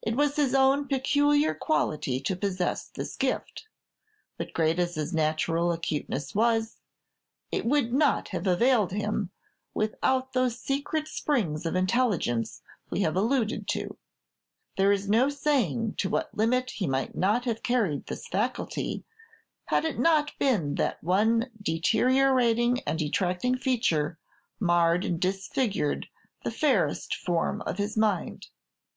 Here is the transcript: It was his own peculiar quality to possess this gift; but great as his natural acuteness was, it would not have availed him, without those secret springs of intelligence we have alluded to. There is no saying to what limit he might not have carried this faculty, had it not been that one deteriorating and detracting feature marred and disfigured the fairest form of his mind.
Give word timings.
It 0.00 0.14
was 0.14 0.36
his 0.36 0.54
own 0.54 0.86
peculiar 0.86 1.52
quality 1.52 2.20
to 2.20 2.36
possess 2.36 2.86
this 2.86 3.16
gift; 3.16 3.66
but 4.36 4.52
great 4.52 4.78
as 4.78 4.94
his 4.94 5.12
natural 5.12 5.72
acuteness 5.72 6.36
was, 6.36 6.78
it 7.50 7.66
would 7.66 7.92
not 7.92 8.28
have 8.28 8.46
availed 8.46 8.92
him, 8.92 9.32
without 9.74 10.34
those 10.34 10.56
secret 10.60 11.08
springs 11.08 11.66
of 11.66 11.74
intelligence 11.74 12.62
we 12.90 13.00
have 13.00 13.16
alluded 13.16 13.66
to. 13.70 13.96
There 14.76 14.92
is 14.92 15.08
no 15.10 15.28
saying 15.28 15.94
to 15.96 16.08
what 16.08 16.32
limit 16.32 16.70
he 16.70 16.86
might 16.86 17.16
not 17.16 17.44
have 17.46 17.64
carried 17.64 18.06
this 18.06 18.28
faculty, 18.28 19.02
had 19.64 19.84
it 19.84 19.98
not 19.98 20.30
been 20.38 20.76
that 20.76 21.02
one 21.02 21.50
deteriorating 21.60 22.82
and 22.86 23.00
detracting 23.00 23.56
feature 23.56 24.16
marred 24.60 25.04
and 25.04 25.18
disfigured 25.18 26.06
the 26.44 26.52
fairest 26.52 27.16
form 27.16 27.62
of 27.62 27.78
his 27.78 27.96
mind. 27.96 28.46